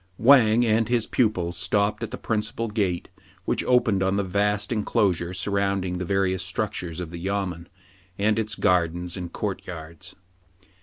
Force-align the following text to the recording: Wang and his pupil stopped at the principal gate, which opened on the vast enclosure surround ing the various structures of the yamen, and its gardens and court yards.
Wang 0.17 0.65
and 0.65 0.89
his 0.89 1.05
pupil 1.05 1.51
stopped 1.51 2.01
at 2.01 2.09
the 2.09 2.17
principal 2.17 2.69
gate, 2.69 3.07
which 3.45 3.63
opened 3.65 4.01
on 4.01 4.15
the 4.15 4.23
vast 4.23 4.71
enclosure 4.71 5.31
surround 5.31 5.85
ing 5.85 5.99
the 5.99 6.05
various 6.05 6.41
structures 6.41 6.99
of 6.99 7.11
the 7.11 7.19
yamen, 7.19 7.69
and 8.17 8.39
its 8.39 8.55
gardens 8.55 9.15
and 9.15 9.31
court 9.31 9.67
yards. 9.67 10.15